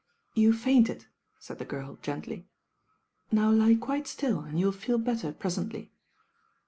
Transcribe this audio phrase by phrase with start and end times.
[0.33, 1.05] "You fainted/*
[1.45, 2.47] taid the girl gently.
[3.31, 5.91] "Now Ue quite ttill and you'll feel better pretently."